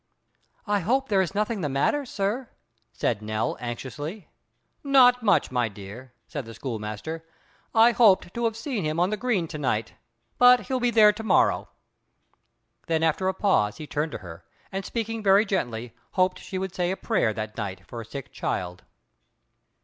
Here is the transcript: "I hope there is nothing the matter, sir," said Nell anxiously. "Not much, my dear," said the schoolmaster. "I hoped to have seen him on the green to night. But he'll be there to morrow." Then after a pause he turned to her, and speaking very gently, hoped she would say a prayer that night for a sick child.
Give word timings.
"I 0.65 0.79
hope 0.79 1.09
there 1.09 1.21
is 1.21 1.35
nothing 1.35 1.61
the 1.61 1.69
matter, 1.69 2.05
sir," 2.07 2.49
said 2.91 3.21
Nell 3.21 3.55
anxiously. 3.59 4.29
"Not 4.83 5.21
much, 5.21 5.51
my 5.51 5.69
dear," 5.69 6.11
said 6.25 6.45
the 6.47 6.55
schoolmaster. 6.55 7.23
"I 7.75 7.91
hoped 7.91 8.33
to 8.33 8.45
have 8.45 8.57
seen 8.57 8.83
him 8.83 8.99
on 8.99 9.11
the 9.11 9.15
green 9.15 9.47
to 9.49 9.59
night. 9.59 9.93
But 10.39 10.61
he'll 10.61 10.79
be 10.79 10.89
there 10.89 11.13
to 11.13 11.21
morrow." 11.23 11.69
Then 12.87 13.03
after 13.03 13.27
a 13.27 13.33
pause 13.35 13.77
he 13.77 13.85
turned 13.85 14.13
to 14.13 14.17
her, 14.25 14.43
and 14.71 14.83
speaking 14.83 15.21
very 15.21 15.45
gently, 15.45 15.93
hoped 16.13 16.39
she 16.39 16.57
would 16.57 16.73
say 16.73 16.89
a 16.89 16.97
prayer 16.97 17.31
that 17.33 17.55
night 17.55 17.85
for 17.85 18.01
a 18.01 18.05
sick 18.05 18.31
child. 18.31 18.83